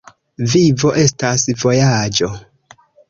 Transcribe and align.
Vivo 0.53 0.93
estas 1.01 1.45
vojaĝo. 1.65 2.31